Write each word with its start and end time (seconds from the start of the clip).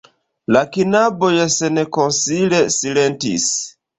La 0.55 0.61
knaboj 0.77 1.33
senkonsile 1.57 2.61
silentis. 2.79 3.47